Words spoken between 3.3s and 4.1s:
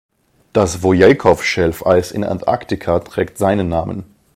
seinen Namen.